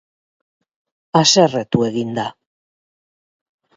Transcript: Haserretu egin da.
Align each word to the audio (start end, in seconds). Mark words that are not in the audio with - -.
Haserretu 1.21 1.83
egin 1.91 2.17
da. 2.21 2.27